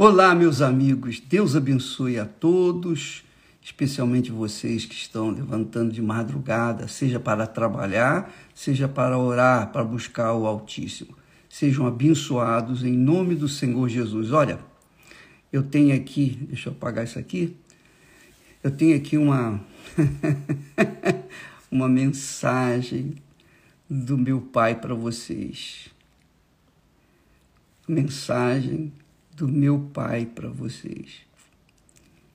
[0.00, 1.18] Olá, meus amigos.
[1.18, 3.24] Deus abençoe a todos,
[3.60, 10.34] especialmente vocês que estão levantando de madrugada, seja para trabalhar, seja para orar, para buscar
[10.34, 11.16] o Altíssimo.
[11.48, 14.30] Sejam abençoados em nome do Senhor Jesus.
[14.30, 14.60] Olha,
[15.52, 17.56] eu tenho aqui, deixa eu apagar isso aqui.
[18.62, 19.60] Eu tenho aqui uma
[21.68, 23.16] uma mensagem
[23.90, 25.88] do meu pai para vocês.
[27.88, 28.92] Mensagem
[29.38, 31.20] do meu Pai para vocês.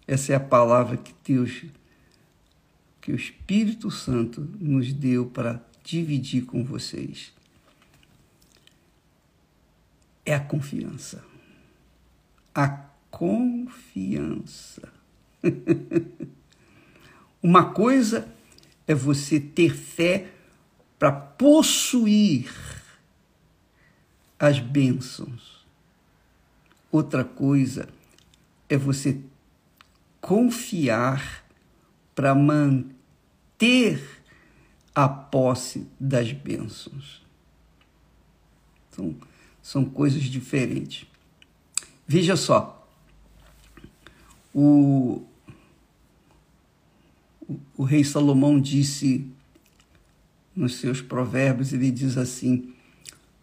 [0.08, 1.66] Essa é a palavra que Deus,
[3.02, 7.34] que o Espírito Santo nos deu para dividir com vocês.
[10.26, 11.22] É a confiança.
[12.56, 12.70] A
[13.12, 14.90] confiança.
[17.44, 18.34] Uma coisa
[18.88, 20.32] é você ter fé
[20.98, 22.50] para possuir
[24.40, 25.63] as bênçãos.
[26.94, 27.90] Outra coisa
[28.70, 29.20] é você
[30.22, 31.44] confiar
[32.14, 34.22] para manter
[34.94, 37.26] a posse das bênçãos.
[38.92, 39.16] Então,
[39.60, 41.08] são coisas diferentes.
[42.08, 42.88] Veja só,
[44.54, 45.24] o,
[47.42, 49.28] o, o rei Salomão disse
[50.56, 52.72] nos seus provérbios, ele diz assim: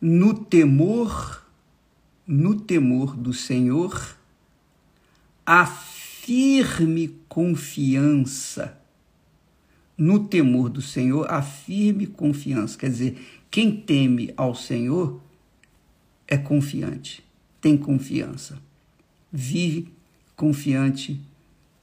[0.01, 1.40] no temor
[2.31, 4.17] no temor do Senhor,
[5.45, 8.81] a firme confiança.
[9.99, 12.79] No temor do Senhor, a firme confiança.
[12.79, 15.21] Quer dizer, quem teme ao Senhor
[16.29, 17.25] é confiante,
[17.61, 18.63] tem confiança,
[19.33, 19.93] vive
[20.37, 21.21] confiante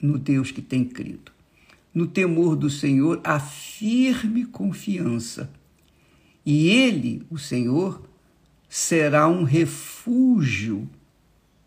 [0.02, 1.30] no Deus que tem crido.
[1.94, 5.52] No temor do Senhor, a firme confiança.
[6.46, 8.07] E Ele, o Senhor,
[8.70, 10.90] será um refúgio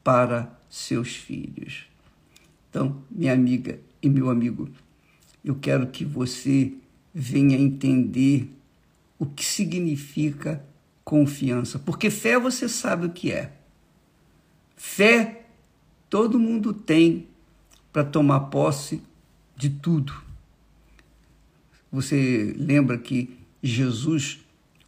[0.03, 1.87] para seus filhos.
[2.69, 4.69] Então, minha amiga e meu amigo,
[5.45, 6.73] eu quero que você
[7.13, 8.51] venha entender
[9.19, 10.65] o que significa
[11.05, 13.53] confiança, porque fé você sabe o que é.
[14.77, 15.47] Fé
[16.09, 17.27] todo mundo tem
[17.93, 19.03] para tomar posse
[19.57, 20.15] de tudo.
[21.93, 24.41] Você lembra que Jesus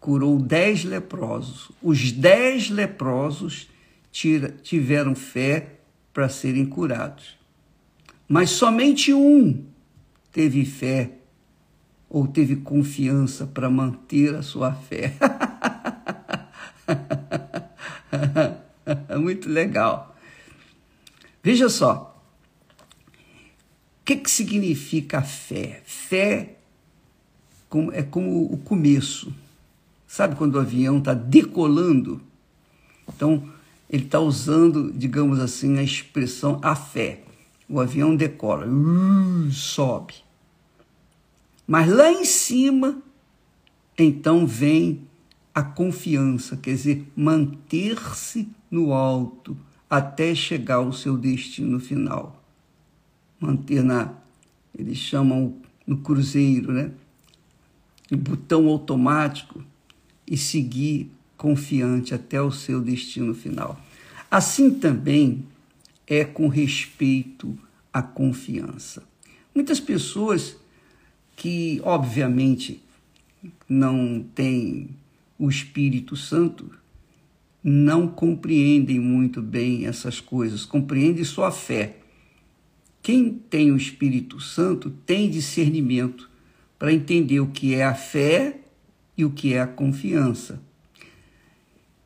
[0.03, 1.71] curou dez leprosos.
[1.81, 3.71] Os dez leprosos
[4.11, 5.77] tiveram fé
[6.13, 7.39] para serem curados.
[8.27, 9.65] Mas somente um
[10.33, 11.13] teve fé
[12.11, 15.15] ou teve confiança para manter a sua fé.
[19.21, 20.17] Muito legal.
[21.45, 22.21] Veja só.
[24.01, 25.81] O que, que significa fé?
[25.84, 26.57] Fé
[27.93, 29.33] é como o começo.
[30.12, 32.21] Sabe quando o avião está decolando?
[33.09, 33.49] Então,
[33.89, 37.25] ele está usando, digamos assim, a expressão a fé.
[37.67, 40.17] O avião decola, uh, sobe.
[41.67, 43.03] Mas lá em cima,
[43.97, 45.09] então vem
[45.55, 49.56] a confiança, quer dizer, manter-se no alto
[49.89, 52.39] até chegar ao seu destino final.
[53.41, 54.12] Manter na,
[54.78, 55.56] eles chamam
[55.87, 56.91] no cruzeiro, né?
[58.11, 59.72] O botão automático
[60.32, 63.78] e seguir confiante até o seu destino final.
[64.31, 65.44] Assim também
[66.06, 67.59] é com respeito
[67.93, 69.03] à confiança.
[69.54, 70.56] Muitas pessoas
[71.37, 72.82] que, obviamente,
[73.69, 74.88] não têm
[75.38, 76.71] o Espírito Santo
[77.62, 81.98] não compreendem muito bem essas coisas, compreendem só a fé.
[83.03, 86.31] Quem tem o Espírito Santo tem discernimento
[86.78, 88.62] para entender o que é a fé
[89.22, 90.60] e o que é a confiança.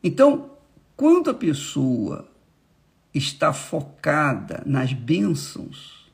[0.03, 0.51] Então,
[0.97, 2.29] quando a pessoa
[3.13, 6.11] está focada nas bênçãos,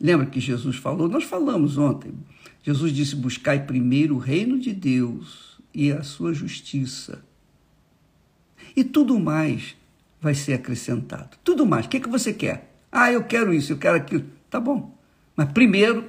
[0.00, 1.08] lembra que Jesus falou?
[1.08, 2.12] Nós falamos ontem.
[2.62, 7.24] Jesus disse: Buscai primeiro o reino de Deus e a sua justiça.
[8.76, 9.76] E tudo mais
[10.20, 11.36] vai ser acrescentado.
[11.44, 11.86] Tudo mais.
[11.86, 12.74] O que, é que você quer?
[12.90, 14.24] Ah, eu quero isso, eu quero aquilo.
[14.50, 14.96] Tá bom.
[15.36, 16.08] Mas primeiro,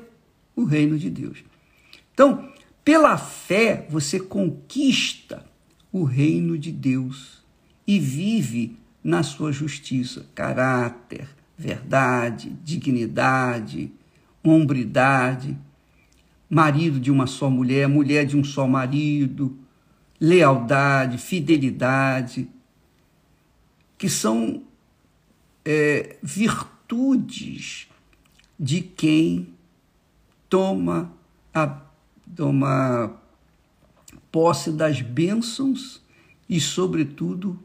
[0.56, 1.44] o reino de Deus.
[2.14, 2.52] Então,
[2.86, 5.44] pela fé, você conquista
[5.92, 7.44] o reino de Deus
[7.88, 11.28] e vive na sua justiça, caráter,
[11.58, 13.92] verdade, dignidade,
[14.44, 15.58] hombridade,
[16.48, 19.58] marido de uma só mulher, mulher de um só marido,
[20.20, 22.48] lealdade, fidelidade,
[23.98, 24.62] que são
[25.64, 27.88] é, virtudes
[28.60, 29.56] de quem
[30.48, 31.12] toma
[31.52, 31.85] a
[32.34, 33.20] toma
[34.32, 36.02] posse das bênçãos
[36.50, 37.60] e, sobretudo,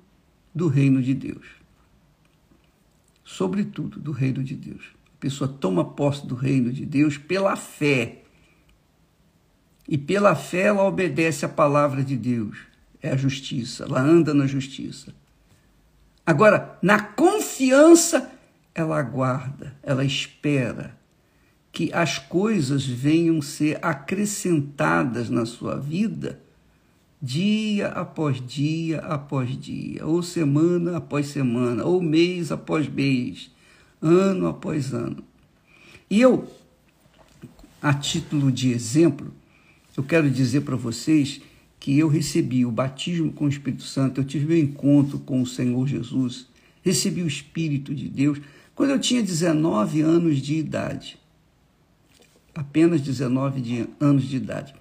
[0.54, 1.46] do reino de Deus.
[3.24, 4.82] sobretudo, do reino de Deus.
[5.14, 8.22] A pessoa toma posse do reino de Deus pela fé.
[9.88, 12.58] E pela fé ela obedece à palavra de Deus.
[13.00, 15.14] É a justiça, ela anda na justiça.
[16.26, 18.30] Agora, na confiança,
[18.74, 20.99] ela aguarda, ela espera
[21.72, 26.40] que as coisas venham ser acrescentadas na sua vida
[27.20, 33.50] dia após dia após dia, ou semana após semana, ou mês após mês,
[34.00, 35.22] ano após ano.
[36.08, 36.50] E eu,
[37.82, 39.32] a título de exemplo,
[39.96, 41.42] eu quero dizer para vocês
[41.78, 45.46] que eu recebi o batismo com o Espírito Santo, eu tive meu encontro com o
[45.46, 46.46] Senhor Jesus,
[46.82, 48.40] recebi o Espírito de Deus
[48.74, 51.19] quando eu tinha 19 anos de idade.
[52.54, 54.74] Apenas 19 de anos de idade.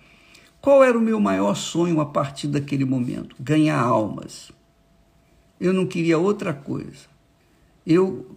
[0.62, 3.36] Qual era o meu maior sonho a partir daquele momento?
[3.40, 4.52] Ganhar almas.
[5.60, 7.08] Eu não queria outra coisa.
[7.86, 8.36] Eu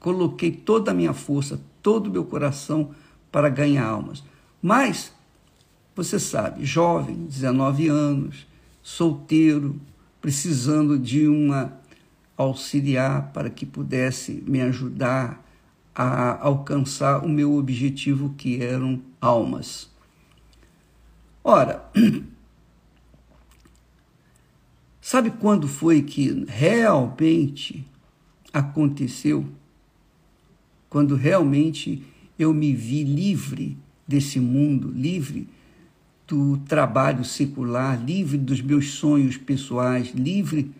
[0.00, 2.90] coloquei toda a minha força, todo o meu coração
[3.30, 4.22] para ganhar almas.
[4.60, 5.12] Mas,
[5.94, 8.46] você sabe, jovem, 19 anos,
[8.82, 9.80] solteiro,
[10.20, 11.72] precisando de uma
[12.36, 15.41] auxiliar para que pudesse me ajudar
[15.94, 19.90] a alcançar o meu objetivo, que eram almas.
[21.44, 21.90] Ora,
[25.00, 27.84] sabe quando foi que realmente
[28.52, 29.46] aconteceu?
[30.88, 32.02] Quando realmente
[32.38, 35.48] eu me vi livre desse mundo, livre
[36.26, 40.70] do trabalho secular, livre dos meus sonhos pessoais, livre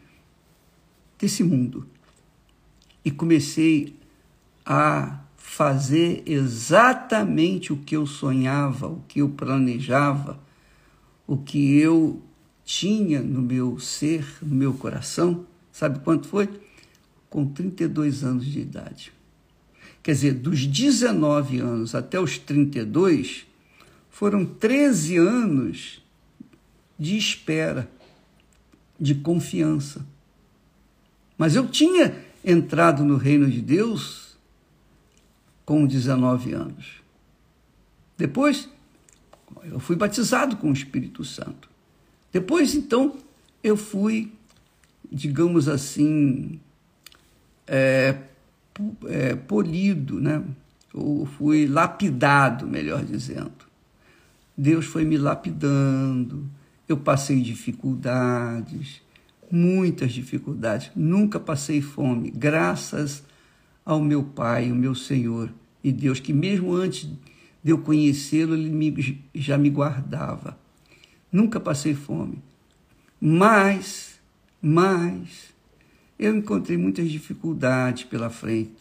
[1.19, 1.87] desse mundo.
[3.05, 3.95] E comecei
[4.65, 10.39] a fazer exatamente o que eu sonhava, o que eu planejava,
[11.27, 12.23] o que eu
[12.65, 15.47] tinha no meu ser, no meu coração.
[15.71, 16.49] Sabe quanto foi?
[17.29, 19.13] Com 32 anos de idade.
[20.03, 23.47] Quer dizer, dos 19 anos até os 32,
[24.11, 26.03] foram 13 anos
[26.99, 27.91] de espera,
[28.99, 30.05] de confiança.
[31.37, 32.15] Mas eu tinha
[32.45, 34.22] entrado no reino de Deus
[35.65, 37.03] com 19 anos.
[38.17, 38.69] Depois,
[39.65, 41.69] eu fui batizado com o Espírito Santo.
[42.33, 43.17] Depois, então,
[43.63, 44.33] eu fui,
[45.11, 46.61] digamos assim,
[47.67, 48.17] é,
[49.07, 50.43] é, polido, né?
[50.93, 53.53] ou fui lapidado, melhor dizendo.
[54.57, 56.49] Deus foi me lapidando,
[56.89, 59.01] eu passei dificuldades,
[59.51, 63.25] muitas dificuldades, nunca passei fome, graças
[63.85, 65.53] ao meu Pai, o meu Senhor
[65.83, 67.09] e Deus, que mesmo antes
[67.63, 70.59] de eu conhecê-lo, ele me, já me guardava.
[71.31, 72.39] Nunca passei fome.
[73.21, 74.21] Mas,
[74.61, 75.53] mas,
[76.19, 78.77] eu encontrei muitas dificuldades pela frente,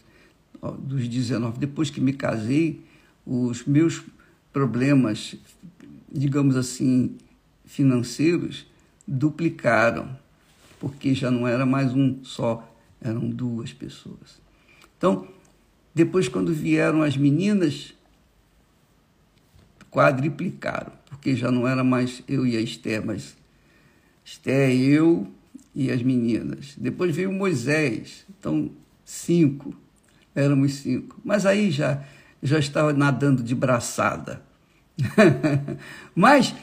[0.79, 1.59] dos 19.
[1.59, 2.83] Depois que me casei,
[3.25, 4.03] os meus
[4.51, 5.35] problemas,
[6.11, 7.15] digamos assim,
[7.65, 8.65] financeiros,
[9.07, 10.17] duplicaram,
[10.79, 12.67] porque já não era mais um só,
[12.99, 14.41] eram duas pessoas.
[15.01, 15.27] Então,
[15.95, 17.91] depois, quando vieram as meninas,
[19.89, 23.35] quadriplicaram, porque já não era mais eu e a Esther, mas
[24.23, 25.25] Esther, eu
[25.73, 26.75] e as meninas.
[26.77, 28.69] Depois veio Moisés, então
[29.03, 29.75] cinco,
[30.35, 31.19] éramos cinco.
[31.25, 32.03] Mas aí já,
[32.43, 34.43] já estava nadando de braçada.
[36.13, 36.53] mas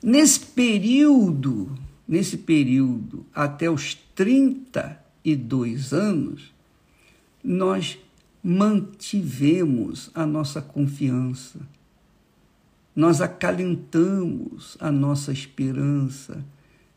[0.00, 6.56] nesse período, nesse período, até os 32 anos,
[7.48, 7.98] nós
[8.44, 11.58] mantivemos a nossa confiança,
[12.94, 16.44] nós acalentamos a nossa esperança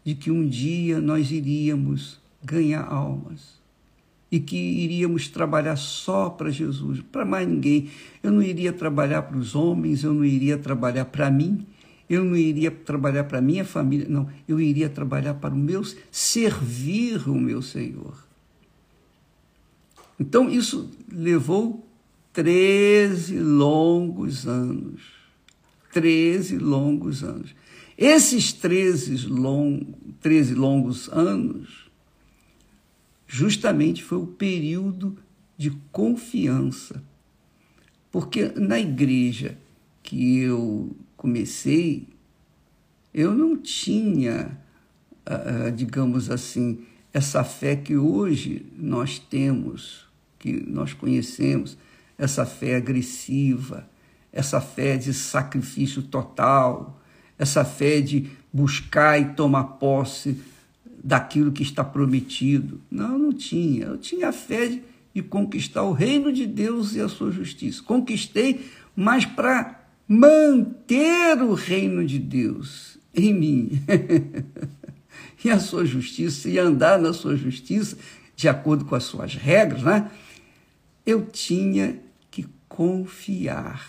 [0.03, 3.61] de que um dia nós iríamos ganhar almas
[4.29, 7.89] e que iríamos trabalhar só para Jesus, para mais ninguém.
[8.21, 11.65] Eu não iria trabalhar para os homens, eu não iria trabalhar para mim,
[12.09, 15.81] eu não iria trabalhar para minha família, não, eu iria trabalhar para o meu
[16.11, 18.30] servir o meu Senhor.
[20.21, 21.83] Então, isso levou
[22.31, 25.01] 13 longos anos.
[25.91, 27.55] 13 longos anos.
[27.97, 29.79] Esses 13, long,
[30.21, 31.89] 13 longos anos,
[33.25, 35.17] justamente foi o período
[35.57, 37.03] de confiança.
[38.11, 39.57] Porque na igreja
[40.03, 42.07] que eu comecei,
[43.11, 44.55] eu não tinha,
[45.25, 50.10] ah, ah, digamos assim, essa fé que hoje nós temos
[50.41, 51.77] que nós conhecemos,
[52.17, 53.87] essa fé agressiva,
[54.33, 56.99] essa fé de sacrifício total,
[57.37, 60.41] essa fé de buscar e tomar posse
[61.03, 62.81] daquilo que está prometido.
[62.89, 63.85] Não, não tinha.
[63.85, 64.81] Eu tinha a fé de
[65.13, 67.83] e conquistar o reino de Deus e a sua justiça.
[67.83, 73.81] Conquistei, mas para manter o reino de Deus em mim.
[75.43, 77.97] e a sua justiça, e andar na sua justiça,
[78.35, 80.09] de acordo com as suas regras, né?
[81.05, 83.87] Eu tinha que confiar.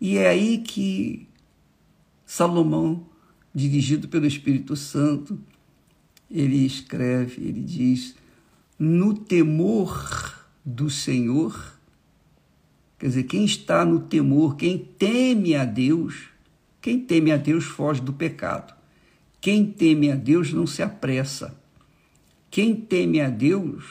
[0.00, 1.28] E é aí que
[2.26, 3.06] Salomão,
[3.54, 5.38] dirigido pelo Espírito Santo,
[6.30, 8.14] ele escreve, ele diz:
[8.78, 11.78] no temor do Senhor,
[12.98, 16.28] quer dizer, quem está no temor, quem teme a Deus,
[16.80, 18.74] quem teme a Deus foge do pecado.
[19.40, 21.54] Quem teme a Deus não se apressa.
[22.50, 23.84] Quem teme a Deus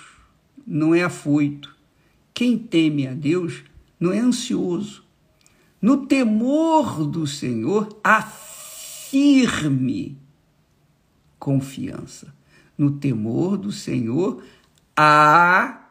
[0.65, 1.73] não é afoito.
[2.34, 3.63] Quem teme a Deus
[4.00, 5.04] não é ansioso.
[5.82, 10.18] No temor do Senhor, afirme
[11.38, 12.34] confiança.
[12.78, 14.44] No temor do Senhor,
[14.96, 15.90] há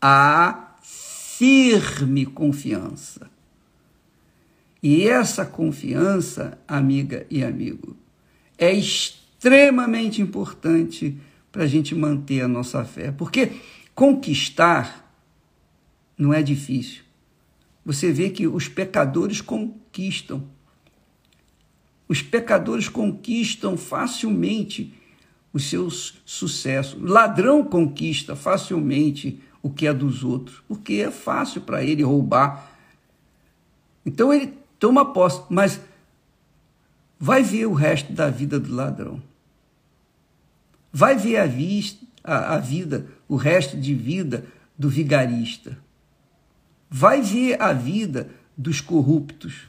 [0.00, 3.28] a firme confiança.
[4.82, 7.96] E essa confiança, amiga e amigo,
[8.56, 11.18] é extremamente importante
[11.52, 13.12] para a gente manter a nossa fé.
[13.12, 13.52] Porque
[13.94, 15.09] conquistar
[16.20, 17.02] não é difícil.
[17.84, 20.44] Você vê que os pecadores conquistam.
[22.06, 24.92] Os pecadores conquistam facilmente
[25.50, 27.00] os seus sucessos.
[27.00, 32.70] Ladrão conquista facilmente o que é dos outros, porque é fácil para ele roubar.
[34.04, 35.80] Então ele toma posse, mas
[37.18, 39.22] vai ver o resto da vida do ladrão.
[40.92, 44.44] Vai ver a, vista, a, a vida, o resto de vida
[44.78, 45.78] do vigarista.
[46.92, 49.68] Vai ver a vida dos corruptos.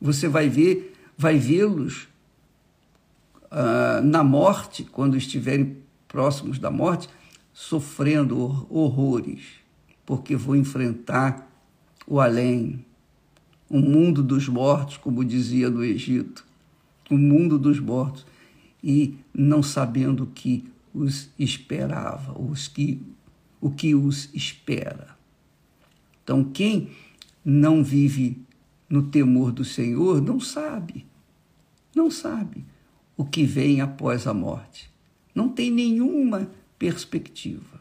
[0.00, 2.08] Você vai ver, vai vê-los
[3.44, 5.76] uh, na morte, quando estiverem
[6.08, 7.08] próximos da morte,
[7.52, 9.42] sofrendo horrores,
[10.04, 11.48] porque vou enfrentar
[12.04, 12.84] o além,
[13.70, 16.44] o mundo dos mortos, como dizia no Egito,
[17.08, 18.26] o mundo dos mortos,
[18.82, 23.00] e não sabendo o que os esperava, os que,
[23.60, 25.17] o que os espera.
[26.28, 26.90] Então, quem
[27.42, 28.44] não vive
[28.86, 31.06] no temor do Senhor não sabe,
[31.96, 32.66] não sabe
[33.16, 34.92] o que vem após a morte.
[35.34, 37.80] Não tem nenhuma perspectiva,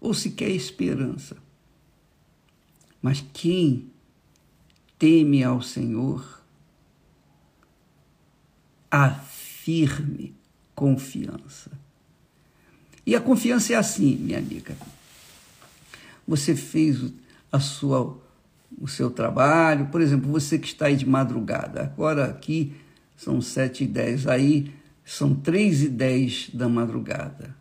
[0.00, 1.36] ou sequer esperança.
[3.00, 3.86] Mas quem
[4.98, 6.42] teme ao Senhor,
[8.90, 10.34] afirme
[10.74, 11.70] confiança.
[13.06, 14.76] E a confiança é assim, minha amiga.
[16.26, 17.12] Você fez
[17.54, 18.20] a sua,
[18.80, 22.74] o seu trabalho, por exemplo, você que está aí de madrugada, agora aqui
[23.16, 27.54] são sete e dez, aí são três e dez da madrugada,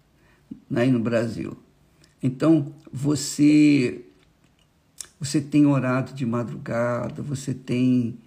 [0.76, 1.56] aí no Brasil.
[2.24, 4.04] Então, você,
[5.20, 8.18] você tem orado de madrugada, você tem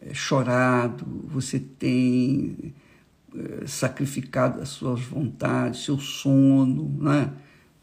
[0.00, 2.72] é, chorado, você tem
[3.34, 7.32] é, sacrificado as suas vontades, seu sono, né?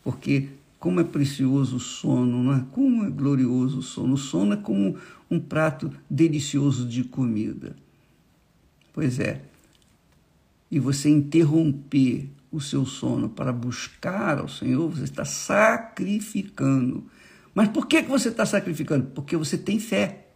[0.01, 0.47] porque
[0.83, 2.65] como é precioso o sono, né?
[2.73, 4.15] como é glorioso o sono.
[4.15, 4.97] O sono é como
[5.31, 7.73] um prato delicioso de comida.
[8.91, 9.43] Pois é.
[10.69, 17.09] E você interromper o seu sono para buscar ao Senhor, você está sacrificando.
[17.55, 19.05] Mas por que você está sacrificando?
[19.11, 20.27] Porque você tem fé.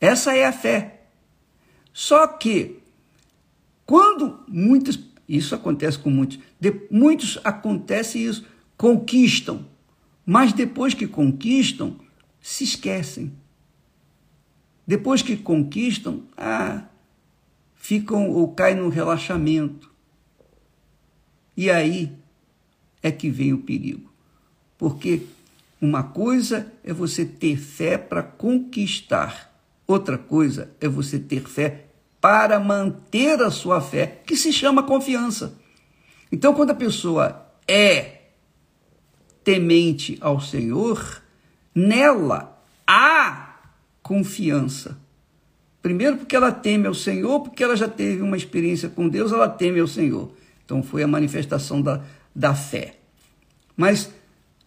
[0.00, 1.02] Essa é a fé.
[1.92, 2.78] Só que,
[3.84, 8.46] quando muitos, isso acontece com muitos, de, muitos acontece isso,
[8.78, 9.66] conquistam,
[10.24, 11.96] mas depois que conquistam,
[12.40, 13.32] se esquecem.
[14.86, 16.84] Depois que conquistam, ah,
[17.74, 19.92] ficam ou caem no relaxamento.
[21.56, 22.12] E aí
[23.02, 24.10] é que vem o perigo.
[24.78, 25.22] Porque
[25.80, 31.86] uma coisa é você ter fé para conquistar, outra coisa é você ter fé
[32.20, 35.58] para manter a sua fé, que se chama confiança.
[36.30, 38.17] Então, quando a pessoa é
[39.48, 41.22] temente ao Senhor,
[41.74, 43.54] nela há
[44.02, 44.98] confiança.
[45.80, 49.48] Primeiro, porque ela teme ao Senhor, porque ela já teve uma experiência com Deus, ela
[49.48, 50.30] teme ao Senhor.
[50.62, 52.96] Então, foi a manifestação da, da fé.
[53.74, 54.12] Mas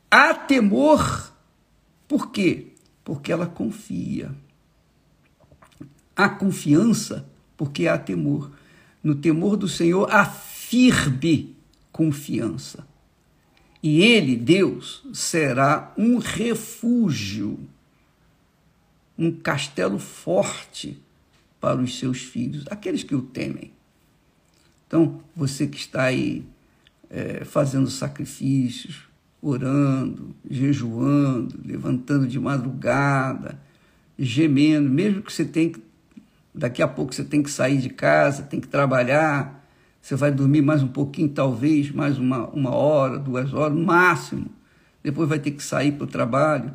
[0.09, 1.31] há temor,
[2.07, 2.69] por quê?
[3.03, 4.31] Porque ela confia.
[6.15, 8.49] Há confiança, porque há temor.
[9.03, 11.55] No temor do Senhor, há firme
[11.91, 12.89] confiança.
[13.83, 17.59] E Ele, Deus, será um refúgio
[19.21, 20.99] um castelo forte
[21.59, 23.71] para os seus filhos, aqueles que o temem.
[24.87, 26.43] Então, você que está aí
[27.07, 29.03] é, fazendo sacrifícios,
[29.39, 33.59] orando, jejuando, levantando de madrugada,
[34.17, 35.83] gemendo, mesmo que você tenha que,
[36.53, 39.60] daqui a pouco você tem que sair de casa, tem que trabalhar,
[40.01, 44.47] você vai dormir mais um pouquinho, talvez, mais uma, uma hora, duas horas, máximo.
[45.03, 46.73] Depois vai ter que sair para o trabalho.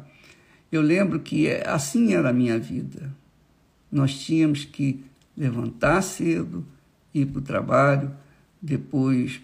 [0.71, 3.12] Eu lembro que assim era a minha vida.
[3.90, 5.04] Nós tínhamos que
[5.37, 6.64] levantar cedo,
[7.12, 8.12] ir para o trabalho,
[8.62, 9.40] depois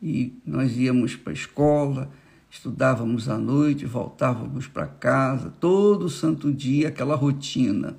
[0.00, 2.10] e nós íamos para a escola,
[2.48, 7.98] estudávamos à noite, voltávamos para casa, todo santo dia, aquela rotina.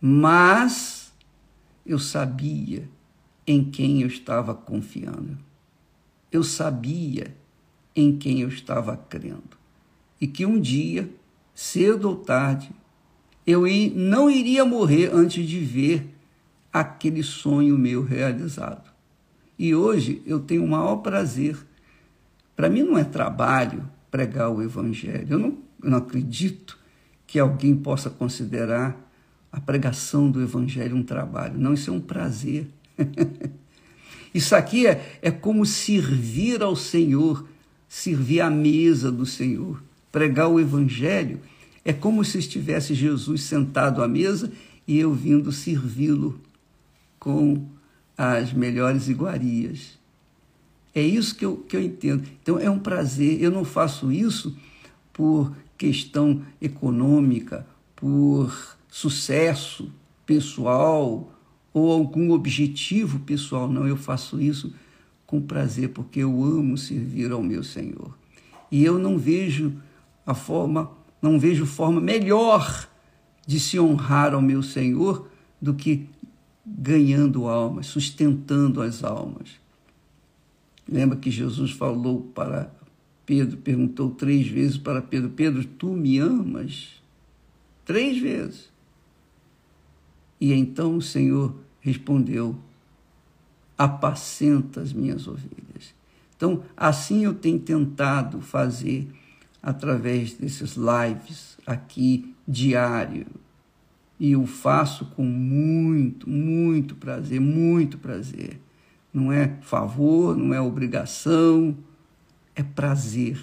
[0.00, 1.12] Mas
[1.86, 2.88] eu sabia
[3.46, 5.38] em quem eu estava confiando.
[6.30, 7.36] Eu sabia
[7.94, 9.56] em quem eu estava crendo.
[10.20, 11.08] E que um dia,
[11.54, 12.70] cedo ou tarde,
[13.46, 16.14] eu não iria morrer antes de ver
[16.72, 18.90] aquele sonho meu realizado.
[19.58, 21.56] E hoje eu tenho o maior prazer.
[22.56, 25.26] Para mim não é trabalho pregar o Evangelho.
[25.28, 26.78] Eu não, eu não acredito
[27.26, 28.96] que alguém possa considerar
[29.52, 31.58] a pregação do Evangelho um trabalho.
[31.58, 32.68] Não, isso é um prazer.
[34.34, 37.46] Isso aqui é, é como servir ao Senhor,
[37.88, 39.82] servir à mesa do Senhor.
[40.10, 41.40] Pregar o Evangelho
[41.84, 44.50] é como se estivesse Jesus sentado à mesa
[44.86, 46.40] e eu vindo servi-lo
[47.18, 47.64] com
[48.16, 49.98] as melhores iguarias.
[50.94, 52.24] É isso que eu, que eu entendo.
[52.42, 53.42] Então é um prazer.
[53.42, 54.56] Eu não faço isso
[55.12, 59.90] por questão econômica, por sucesso
[60.24, 61.33] pessoal
[61.74, 63.68] ou algum objetivo pessoal.
[63.68, 64.72] Não, eu faço isso
[65.26, 68.16] com prazer, porque eu amo servir ao meu Senhor.
[68.70, 69.74] E eu não vejo
[70.24, 70.90] a forma,
[71.20, 72.88] não vejo forma melhor
[73.46, 75.28] de se honrar ao meu Senhor
[75.60, 76.06] do que
[76.64, 79.60] ganhando almas, sustentando as almas.
[80.88, 82.72] Lembra que Jesus falou para
[83.26, 87.02] Pedro, perguntou três vezes para Pedro: Pedro, tu me amas?
[87.84, 88.72] Três vezes.
[90.40, 92.56] E então o Senhor respondeu:
[93.76, 95.94] Apacenta as minhas ovelhas.
[96.34, 99.08] Então, assim eu tenho tentado fazer
[99.62, 103.26] através desses lives aqui diário.
[104.18, 108.60] E eu faço com muito, muito prazer, muito prazer.
[109.12, 111.76] Não é favor, não é obrigação,
[112.54, 113.40] é prazer,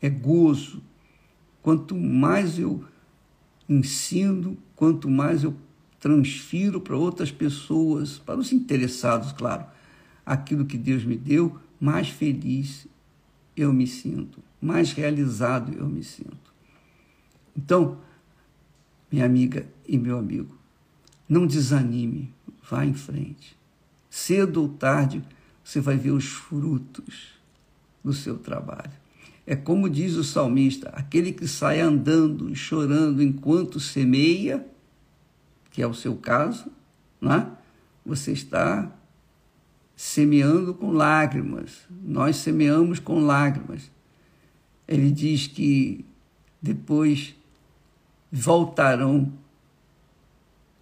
[0.00, 0.82] é gozo.
[1.62, 2.84] Quanto mais eu
[3.68, 5.54] ensino, quanto mais eu
[6.00, 9.64] transfiro para outras pessoas, para os interessados, claro,
[10.24, 12.86] aquilo que Deus me deu, mais feliz
[13.56, 16.52] eu me sinto, mais realizado eu me sinto.
[17.56, 17.98] Então,
[19.10, 20.56] minha amiga e meu amigo,
[21.28, 22.32] não desanime,
[22.68, 23.56] vá em frente.
[24.08, 25.22] Cedo ou tarde,
[25.64, 27.32] você vai ver os frutos
[28.02, 28.92] do seu trabalho.
[29.46, 34.66] É como diz o salmista: aquele que sai andando e chorando enquanto semeia,
[35.78, 36.72] que é o seu caso,
[37.20, 37.52] né?
[38.04, 38.90] você está
[39.94, 41.86] semeando com lágrimas.
[41.88, 43.88] Nós semeamos com lágrimas.
[44.88, 46.04] Ele diz que
[46.60, 47.36] depois
[48.32, 49.32] voltarão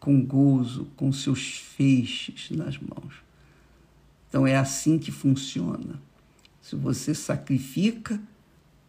[0.00, 3.16] com gozo, com seus feixes nas mãos.
[4.30, 6.00] Então é assim que funciona.
[6.62, 8.18] Se você sacrifica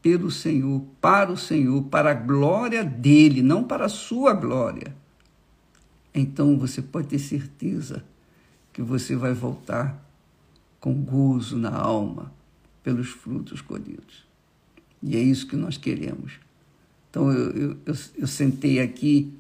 [0.02, 4.96] pelo Senhor, para o Senhor, para a glória dele, não para a sua glória
[6.14, 8.04] então você pode ter certeza
[8.74, 10.04] que você vai voltar
[10.80, 12.32] com gozo na alma
[12.84, 14.26] pelos frutos colhidos.
[15.02, 16.34] E é isso que nós queremos.
[17.10, 19.34] Então eu, eu, eu, eu sentei aqui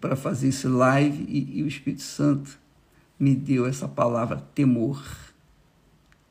[0.00, 2.58] para fazer esse live e, e o Espírito Santo
[3.18, 5.00] me deu essa palavra temor.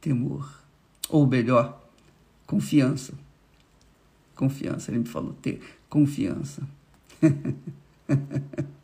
[0.01, 0.61] Temor.
[1.09, 1.81] Ou melhor,
[2.45, 3.13] confiança.
[4.35, 4.91] Confiança.
[4.91, 6.67] Ele me falou ter confiança.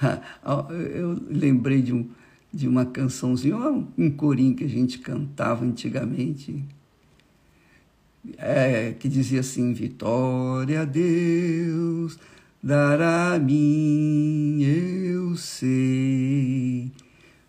[0.94, 2.08] Eu lembrei de, um,
[2.52, 3.56] de uma cançãozinha,
[3.96, 6.64] um corinho que a gente cantava antigamente,
[8.38, 12.18] é, que dizia assim: Vitória a Deus
[12.62, 16.90] dará a mim, eu sei.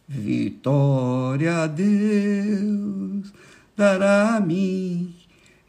[0.08, 3.34] Vitória a Deus
[3.76, 5.16] dará a mim,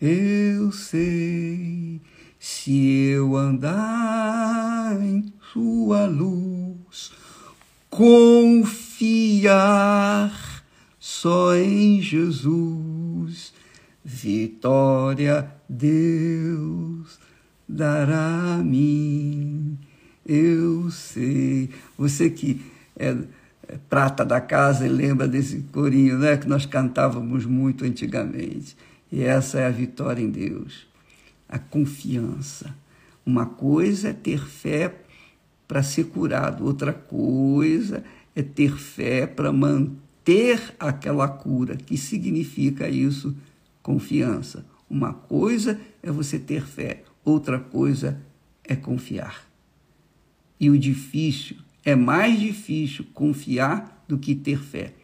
[0.00, 2.00] eu sei.
[2.38, 6.45] Se eu andar em sua luz,
[7.96, 9.42] confiar
[10.98, 13.54] só em Jesus,
[14.04, 17.18] vitória Deus
[17.66, 19.78] dará a mim,
[20.26, 21.70] eu sei.
[21.96, 22.60] Você que
[22.98, 23.16] é,
[23.66, 28.76] é, prata da casa, e lembra desse corinho né, que nós cantávamos muito antigamente.
[29.10, 30.86] E essa é a vitória em Deus,
[31.48, 32.76] a confiança.
[33.24, 35.05] Uma coisa é ter fé
[35.66, 41.76] para ser curado, outra coisa é ter fé para manter aquela cura.
[41.76, 43.36] Que significa isso?
[43.82, 44.64] Confiança.
[44.88, 48.20] Uma coisa é você ter fé, outra coisa
[48.62, 49.46] é confiar.
[50.58, 54.94] E o difícil, é mais difícil confiar do que ter fé.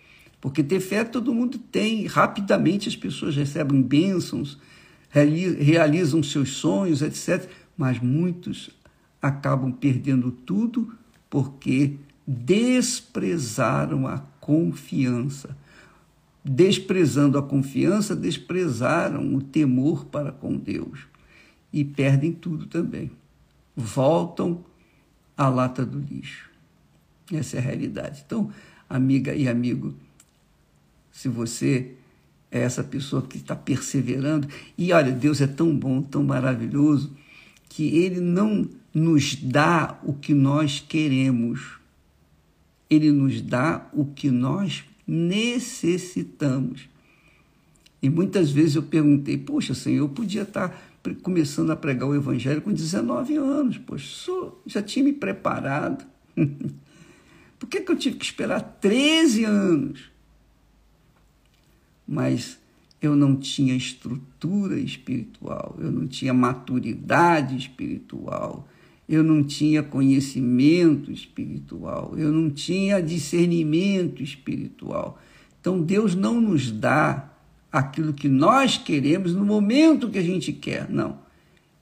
[0.41, 4.59] Porque ter fé todo mundo tem, rapidamente as pessoas recebem bênçãos,
[5.11, 7.49] realizam seus sonhos, etc.
[7.77, 8.71] Mas muitos
[9.23, 10.93] acabam perdendo tudo
[11.31, 15.57] porque desprezaram a confiança.
[16.45, 21.07] Desprezando a confiança, desprezaram o temor para com Deus
[21.73, 23.13] e perdem tudo também.
[23.77, 24.65] Voltam
[25.37, 26.51] à lata do lixo.
[27.33, 28.25] Essa é a realidade.
[28.27, 28.51] Então,
[28.91, 29.95] amiga e amigo,
[31.13, 31.95] se você
[32.51, 37.17] é essa pessoa que está perseverando, e olha, Deus é tão bom, tão maravilhoso,
[37.69, 41.79] que Ele não nos dá o que nós queremos,
[42.91, 46.89] Ele nos dá o que nós necessitamos.
[48.03, 50.77] E muitas vezes eu perguntei, poxa, Senhor, eu podia estar
[51.23, 54.33] começando a pregar o Evangelho com 19 anos, poxa,
[54.67, 56.05] já tinha me preparado.
[57.59, 60.11] Por que, que eu tive que esperar 13 anos?
[62.07, 62.59] Mas
[63.01, 68.69] eu não tinha estrutura espiritual, eu não tinha maturidade espiritual,
[69.13, 75.21] eu não tinha conhecimento espiritual, eu não tinha discernimento espiritual.
[75.61, 77.31] Então Deus não nos dá
[77.71, 81.19] aquilo que nós queremos no momento que a gente quer, não.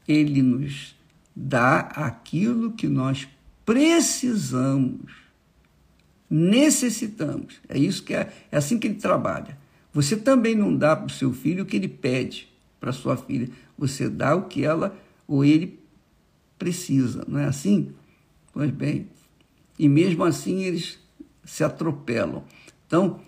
[0.08, 0.96] Ele nos
[1.34, 3.28] dá aquilo que nós
[3.64, 5.12] precisamos,
[6.28, 7.60] necessitamos.
[7.68, 9.56] É isso que é, é assim que ele trabalha.
[9.92, 12.48] Você também não dá para o seu filho o que ele pede
[12.80, 13.48] para sua filha.
[13.78, 15.79] Você dá o que ela ou ele
[16.60, 17.92] precisa, não é assim?
[18.52, 19.08] Pois bem,
[19.78, 20.98] e mesmo assim eles
[21.42, 22.44] se atropelam.
[22.86, 23.18] Então,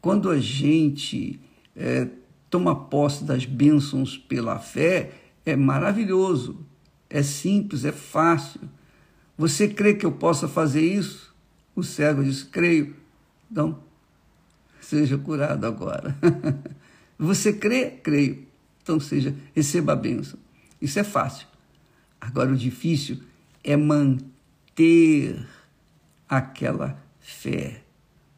[0.00, 1.38] quando a gente
[1.76, 2.08] é,
[2.48, 5.12] toma posse das bênçãos pela fé,
[5.44, 6.64] é maravilhoso,
[7.10, 8.62] é simples, é fácil.
[9.36, 11.34] Você crê que eu possa fazer isso?
[11.76, 12.96] O cego disse: Creio.
[13.50, 13.78] Então,
[14.80, 16.16] seja curado agora.
[17.18, 17.90] Você crê?
[17.90, 18.46] Creio.
[18.82, 20.38] Então seja, receba a bênção.
[20.80, 21.46] Isso é fácil.
[22.20, 23.18] Agora o difícil
[23.64, 25.46] é manter
[26.28, 27.82] aquela fé,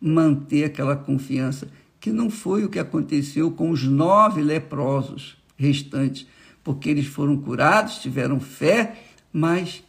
[0.00, 1.68] manter aquela confiança,
[2.00, 6.26] que não foi o que aconteceu com os nove leprosos restantes,
[6.64, 9.82] porque eles foram curados, tiveram fé, mas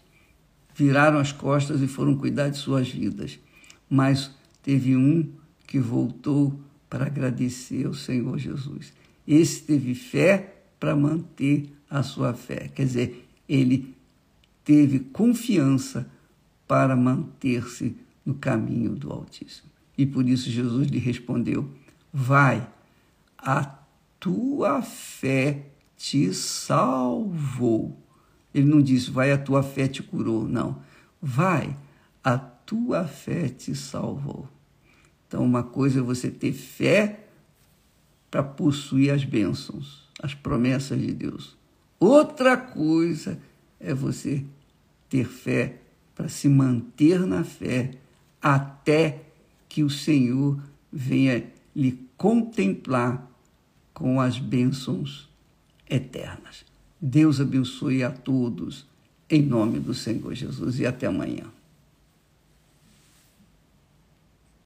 [0.75, 3.39] viraram as costas e foram cuidar de suas vidas.
[3.89, 5.29] Mas teve um
[5.67, 8.93] que voltou para agradecer ao Senhor Jesus.
[9.27, 12.69] Esse teve fé para manter a sua fé.
[12.73, 13.95] Quer dizer, ele
[14.63, 16.09] teve confiança
[16.67, 19.69] para manter-se no caminho do Altíssimo.
[19.97, 21.69] E por isso Jesus lhe respondeu:
[22.11, 22.67] Vai,
[23.37, 23.79] a
[24.19, 25.65] tua fé
[25.97, 27.97] te salvou.
[28.53, 30.47] Ele não disse, vai, a tua fé te curou.
[30.47, 30.81] Não.
[31.21, 31.75] Vai,
[32.23, 34.47] a tua fé te salvou.
[35.27, 37.27] Então, uma coisa é você ter fé
[38.29, 41.57] para possuir as bênçãos, as promessas de Deus.
[42.03, 43.39] Outra coisa
[43.79, 44.43] é você
[45.07, 45.77] ter fé
[46.13, 47.91] para se manter na fé
[48.41, 49.21] até
[49.69, 50.61] que o Senhor
[50.91, 53.25] venha lhe contemplar
[53.93, 55.29] com as bênçãos
[55.89, 56.65] eternas.
[57.01, 58.85] Deus abençoe a todos,
[59.29, 61.52] em nome do Senhor Jesus, e até amanhã.